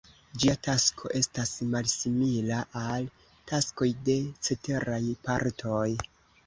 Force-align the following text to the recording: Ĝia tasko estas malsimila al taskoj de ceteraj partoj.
Ĝia 0.43 0.53
tasko 0.67 1.11
estas 1.19 1.51
malsimila 1.75 2.63
al 2.87 3.07
taskoj 3.53 3.93
de 4.09 4.19
ceteraj 4.49 5.03
partoj. 5.29 5.89